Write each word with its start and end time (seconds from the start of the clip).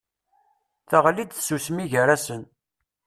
Teɣli-d 0.89 1.29
tsusmi 1.31 1.85
gar-asen. 1.91 2.43